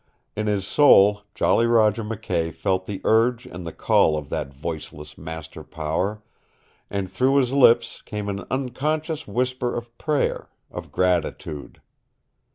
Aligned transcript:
In 0.35 0.47
his 0.47 0.65
soul 0.65 1.21
Jolly 1.35 1.67
Roger 1.67 2.03
McKay 2.03 2.51
felt 2.51 2.87
the 2.87 3.01
urge 3.03 3.45
and 3.45 3.67
the 3.67 3.71
call 3.71 4.17
of 4.17 4.29
that 4.29 4.51
voiceless 4.51 5.15
Master 5.15 5.63
Power, 5.63 6.23
and 6.89 7.07
through 7.07 7.35
his 7.37 7.53
lips 7.53 8.01
came 8.01 8.27
an 8.27 8.43
unconscious 8.49 9.27
whisper 9.27 9.75
of 9.75 9.95
prayer 9.99 10.49
of 10.71 10.91
gratitude. 10.91 11.81